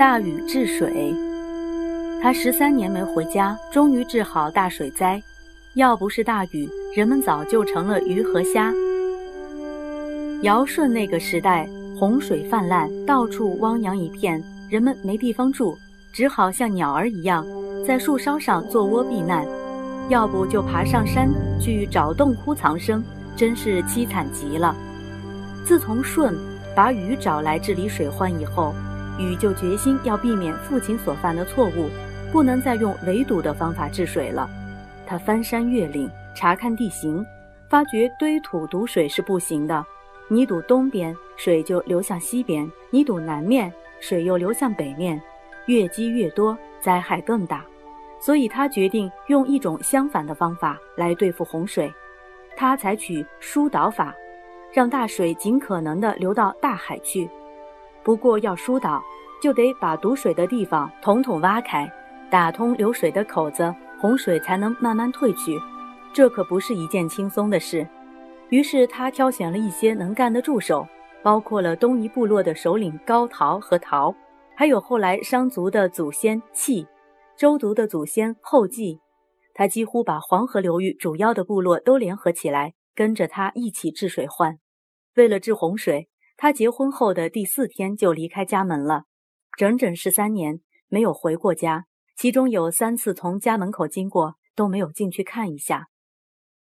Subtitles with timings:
[0.00, 1.14] 大禹治水。
[2.22, 5.22] 他十三年没回家，终于治好大水灾。
[5.74, 6.66] 要不是大禹，
[6.96, 8.72] 人们早就成了鱼和虾。
[10.40, 11.68] 尧舜那个时代，
[11.98, 15.76] 洪水泛滥，到处汪洋一片，人们没地方住，
[16.14, 17.46] 只好像鸟儿一样，
[17.86, 19.46] 在树梢上做窝避难，
[20.08, 21.28] 要不就爬上山
[21.60, 23.04] 去找洞窟藏身，
[23.36, 24.74] 真是凄惨极了。
[25.62, 26.34] 自从舜
[26.74, 28.74] 把禹找来治理水患以后，
[29.18, 31.90] 禹就决心要避免父亲所犯的错误，
[32.32, 34.48] 不能再用围堵的方法治水了。
[35.06, 37.24] 他翻山越岭，查看地形，
[37.68, 39.84] 发觉堆土堵水是不行的。
[40.28, 45.20] 你堵东边，水就流向西边；你堵南面，水又流向北面。
[45.66, 47.64] 越积越多，灾害更大。
[48.20, 51.92] 所以他决定用一种相反的方法来对付洪水。
[52.56, 54.14] 他采取疏导法，
[54.72, 57.28] 让大水尽可能地流到大海去。
[58.02, 59.02] 不过要疏导，
[59.42, 61.90] 就得把堵水的地方统统挖开，
[62.30, 63.74] 打通流水的口子。
[64.00, 65.60] 洪水才能慢慢退去，
[66.14, 67.86] 这可不是一件轻松的事。
[68.48, 70.88] 于是他挑选了一些能干的助手，
[71.22, 74.14] 包括了东夷部落的首领高陶和陶，
[74.56, 76.86] 还有后来商族的祖先契，
[77.36, 78.98] 周族的祖先后稷。
[79.52, 84.58] 他几乎把黄河流域主要的部落都联合起来，跟着他一起治水患。
[85.16, 86.08] 为了治洪水，
[86.42, 89.04] 他结婚后的第四天就离开家门了，
[89.58, 91.84] 整整十三年没有回过家。
[92.16, 95.88] 其中有三次从家门口经过，都没有进去看一下。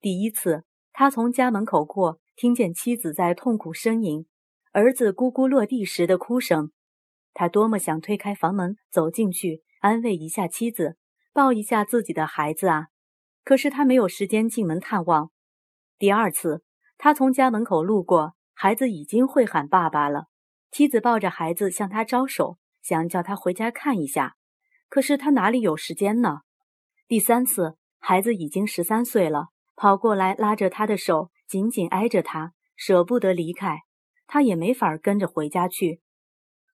[0.00, 4.26] 第一次，他从家门口过，听见妻子在痛苦呻吟，
[4.72, 6.72] 儿子咕咕落地时的哭声。
[7.32, 10.96] 他多么想推开房门走进去，安慰一下妻子，
[11.32, 12.88] 抱一下自己的孩子啊！
[13.44, 15.30] 可是他没有时间进门探望。
[16.00, 16.64] 第二次，
[16.98, 20.26] 他从家门口路过，孩子已经会喊爸爸了。
[20.70, 24.36] 妻子抱着孩子向他招手，想叫他回家看一下。
[24.88, 26.42] 可是他哪里有时间呢？
[27.08, 33.80] 第三次，孩子已经十三岁了，跑过来拉着他的手，紧紧挨着他，舍不得离开。
[34.28, 36.00] 他也没法跟着回家去。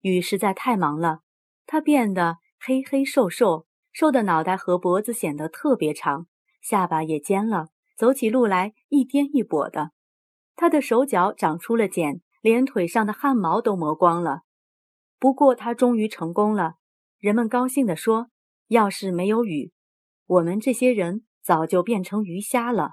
[0.00, 1.18] 雨实在太忙了，
[1.66, 6.28] 他变得黑黑瘦瘦，瘦的脑袋和脖子显得特别长，
[6.62, 9.90] 下巴也尖了，走起路来一颠一跛的。
[10.56, 14.42] 他的手脚长出了茧，连腿上的汗毛都磨光了。
[15.18, 16.74] 不过他终于成功了。
[17.18, 18.28] 人们高兴地说
[18.68, 19.72] ：“要是没有雨，
[20.26, 22.90] 我们这些人早就变成鱼虾了。”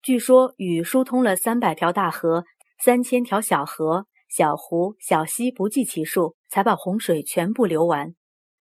[0.00, 2.44] 据说雨疏通了三百条大河、
[2.78, 8.14] 三千条小河、小湖、小溪，不计其数，才把洪水全部流完。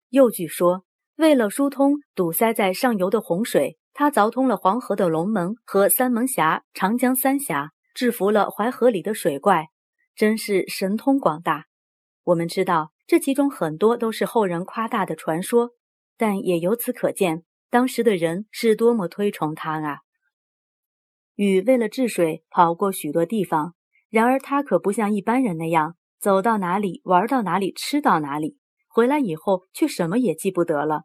[0.09, 0.83] 又据说，
[1.15, 9.67] 为了疏通堵塞在上游的洪水，他凿通了黄河的龙门和三门峡、长江三峡，制服了淮河里的水怪，
[10.15, 11.65] 真是神通广大。
[12.23, 12.91] 我们知道。
[13.05, 15.71] 这其中很多都是后人夸大的传说，
[16.17, 19.99] 但也由此可见，当时的人是多么推崇他啊！
[21.35, 23.75] 禹为了治水跑过许多地方，
[24.09, 31.03] 然而他可不像一般人那样，走到哪里玩到哪里吃到哪里，回来以后却什么也记不得了。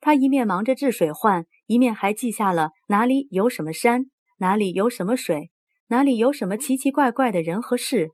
[0.00, 5.52] 他一面忙着治水患，一面还记下了哪里有什么山，哪里有什么水，
[5.86, 8.10] 哪里有什么奇奇怪怪的人和事。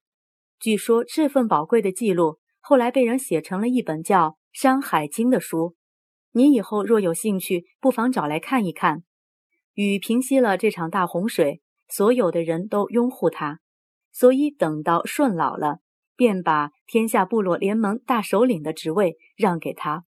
[0.61, 2.39] 据说这份宝贵的记录。
[2.67, 5.77] 后来被人写成了一本叫《山海经》的书，
[6.33, 9.03] 你以后若有兴趣，不妨找来看一看。
[9.75, 13.61] 禹平息了这场大洪水，所有的人都拥护他，
[14.13, 15.81] 所以等到舜老了，
[16.17, 20.07] 便把天下部落联盟大首领的职位让给他。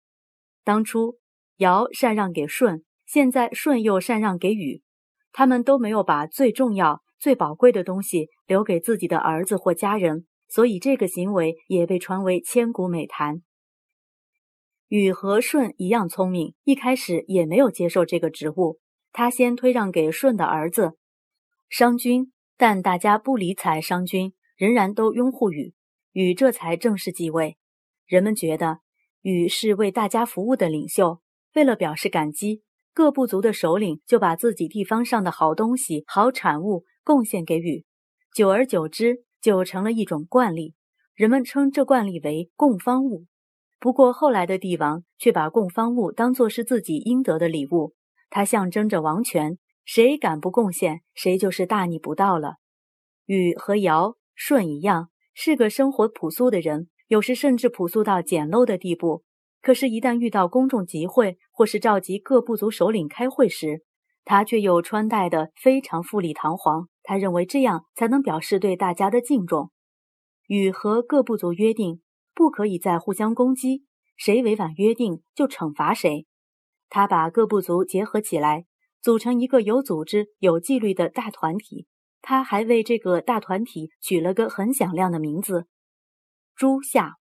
[0.65, 1.19] 当初
[1.59, 4.83] 尧禅让给舜，现在舜又禅让给禹，
[5.33, 10.27] 他们都没有把最重要、最宝贵的东西留给自己的儿子或家人。
[10.49, 13.43] 所以这个行为也被传为千古美谈。
[14.87, 18.79] 禹和舜一样聪明，一开始也没有接受这个职务，
[19.13, 20.97] 他先推让给舜的儿子
[21.69, 25.75] 商均，但大家不理睬商均，仍然都拥护禹，
[26.13, 27.57] 禹这才正式继位。
[28.07, 28.79] 人们觉得
[29.23, 31.21] 禹是为大家服务的领袖，
[31.57, 32.63] 为了表示感激，
[32.97, 37.85] 各部族的首领就把自己地方上的好东西、好产物贡献给禹，
[38.35, 39.27] 久而久之。
[39.43, 40.75] 就成了一种惯例，
[41.15, 43.27] 人们称这惯例为供方物。
[43.79, 47.95] 不过后来的帝王却把供方物当作是自己应得的礼物，
[48.29, 52.57] 它象征着王权，谁敢不贡献，谁就是大逆不道了。
[53.27, 59.23] 禹和尧、舜一样，是个生活朴素的人，有时甚至朴素到简陋的地步。
[59.67, 63.83] 可是，一旦遇到公众集会或是召集各部族首领开会时，
[64.25, 66.89] 他却又穿戴得非常富丽堂皇。
[67.03, 69.73] 他认为这样才能表示对大家的敬重。
[70.47, 72.01] 禹和各部族约定，
[72.33, 73.83] 不可以再互相攻击，
[74.17, 76.27] 谁违反约定就惩罚谁。
[76.89, 78.67] 他把各部族结合起来，
[79.03, 81.89] 组成一个有组织、有纪律的大团体。
[82.23, 85.67] 他还为这个大团体取了个很响亮的名字——
[86.55, 87.17] 朱夏。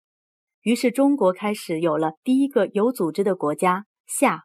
[0.64, 4.44] 于是，中国开始有了第一个有组织的国家——夏。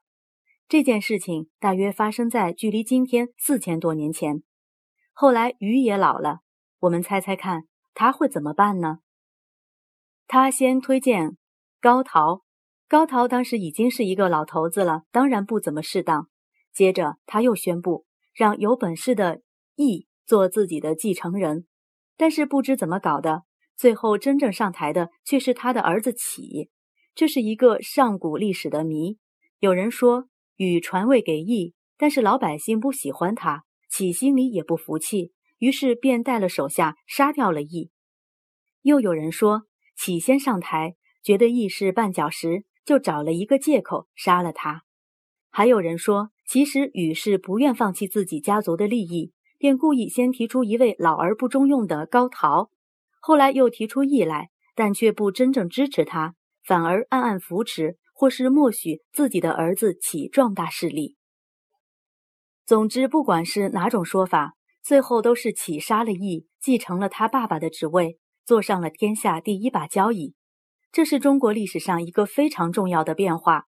[0.68, 4.44] 这件事情大约发生在距离今天四千多年前。
[5.14, 6.40] 后来，禹也老了，
[6.80, 7.62] 我们猜猜看，
[7.94, 8.98] 他会怎么办呢？
[10.28, 11.38] 他先推荐
[11.80, 12.42] 高陶，
[12.90, 16.28] 高陶当时已经是一个老头子了，当然不怎么适当。
[16.74, 19.42] 接着他又宣布让有本事的
[19.76, 21.66] 羿做自己的继承人，
[22.18, 23.44] 但是不知怎么搞的，
[23.80, 26.70] 最后真正上台的却是他的儿子启。
[27.16, 29.18] 这是一个上古历史的谜。
[29.60, 30.28] 有人说
[30.58, 37.90] 禹传位给羿，但是老百姓不喜欢他，启心里也不服气，于是便带了手下杀掉了羿。
[38.82, 39.64] 又有人说。
[40.02, 44.84] 启先上台，觉得羿是绊脚石，就找了一个借口杀了他。
[45.50, 52.72] 还有人说，其实禹是不愿放弃自己家族的利益，便故意先提出一位老而不中用的高陶，
[53.20, 61.18] 后来又提出羿来，但却不真正支持他，反而暗暗扶持或是默许自己的儿子起壮大势力。
[62.66, 68.20] 总之，不管是哪种说法，最后都是启杀了羿，继承了他爸爸的职位。
[68.46, 70.34] 坐上了天下第一把交椅，
[70.92, 73.66] 这是中国历史上一个非常重要的变化。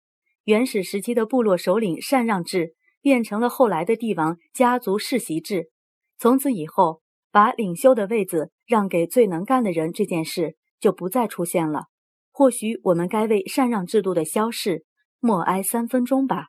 [0.44, 5.72] 原始时期的部落首领禅让制变成了后来的帝王家族世袭制。
[6.16, 11.84] 从此以后，把领袖的位子让给最能干的人这件事就不再出现了。
[12.30, 14.84] 或许我们该为禅让制度的消逝
[15.18, 16.46] 默哀三分钟吧。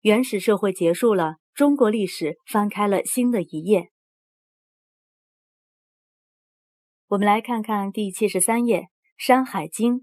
[0.00, 3.90] 原始社会结束了，中国历史翻开了新的一页。
[7.08, 8.80] 我们来看看第七十三页
[9.16, 9.94] 《山海经》。《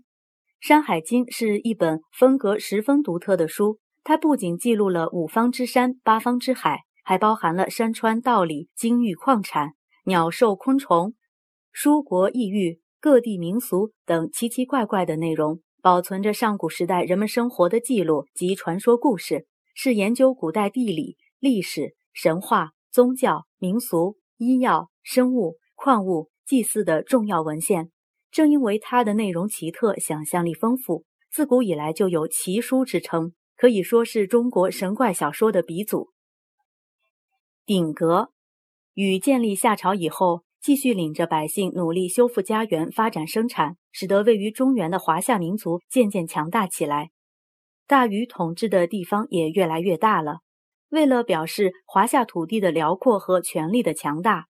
[0.59, 9.73] 山海经》是一本风格十分独特的书，它不仅记录了五方之山、八方之海，还包含了山川道理、金玉矿产、
[10.05, 11.15] 鸟兽昆虫、
[11.71, 26.29] 书国异域、各地民俗等奇奇怪怪的内容，保存着上古时代人们生活的记录及传说故事，是研究古代地理、历史、神话、宗教、民俗、医药、生物、矿物。
[26.45, 27.89] 祭祀的重要文献，
[28.29, 36.09] 正因为它的内容奇特、想象力丰富，自古以来就有奇书之称，可以说是中国神怪小说的鼻祖。
[37.69, 38.31] 鼎革，
[38.95, 47.11] 禹建立夏朝以后，继续领着百姓努力修复家园、发展生产，使得位于中原的华夏民族渐渐强大起来。
[47.85, 50.39] 大禹统治的地方也越来越大了。
[50.89, 54.47] 为了表示华夏土地的辽阔和权力的强大。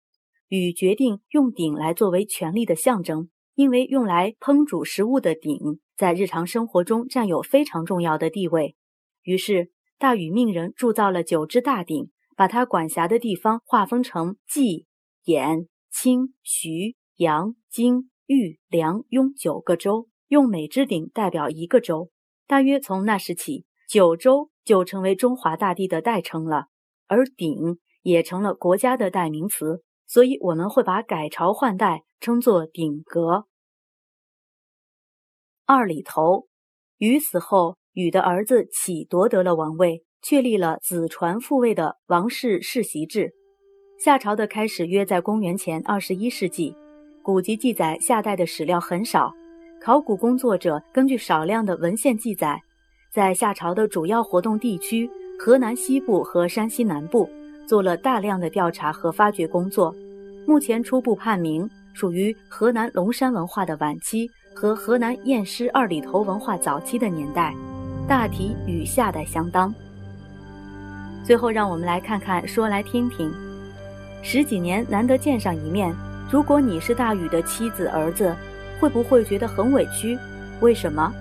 [0.48, 8.74] 禹决定用鼎来作为权力的象征，因为用来烹煮食物的鼎在日常生活中占有非常重要的地位。
[9.22, 9.70] 于是，
[10.00, 14.86] 大禹命人铸造了九只大鼎，把他管辖的地方划分成冀、
[15.24, 22.10] 兖、青、徐、阳、荆、豫、梁、雍九个州，用每只鼎代表一个州。
[22.46, 26.66] 大约从那时起，九州就成为中华大地的代称了，
[27.06, 29.82] 而鼎也成了国家的代名词。
[30.06, 33.46] 所以我们会把改朝换代称作鼎革。
[35.64, 36.46] 二里头，
[36.98, 43.30] 禹死后，禹的儿子启夺得了王位，确立了子传父位的王室世袭制。
[43.98, 46.74] 夏朝的开始约在公元前二十一世纪，
[47.22, 49.30] 古籍记载夏代的史料很少，
[49.82, 52.58] 考古工作者根据少量的文献记载，
[53.12, 57.28] 在夏朝的主要活动地区河南西部和山西南部。
[57.66, 59.94] 做了大量的调查和发掘工作，
[60.46, 67.54] 目前初步判明属于河南龙山文化的晚期和河南偃师二里头文化早期的年代，
[68.06, 69.74] 大体与夏代相当。
[71.24, 73.32] 最后，让我们来看看，说来听听。
[74.22, 75.94] 十几年难得见上一面，
[76.30, 78.34] 如果你是大禹的妻子儿子，
[78.78, 80.18] 会不会觉得很委屈？
[80.60, 81.12] 为什么？